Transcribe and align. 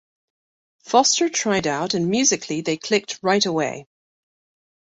Foster 0.83 1.29
tried 1.29 1.67
out 1.67 1.93
and 1.93 2.09
musically 2.09 2.61
they 2.61 2.75
clicked 2.75 3.19
right 3.21 3.45
away. 3.45 3.85